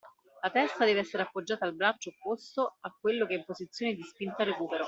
La 0.43 0.49
testa 0.49 0.83
deve 0.85 1.01
essere 1.01 1.21
appoggiata 1.21 1.65
al 1.65 1.75
braccio 1.75 2.09
opposto 2.09 2.77
a 2.79 2.97
quello 2.99 3.27
che 3.27 3.35
è 3.35 3.37
in 3.37 3.45
posizione 3.45 3.93
di 3.93 4.01
spinta-recupero. 4.01 4.79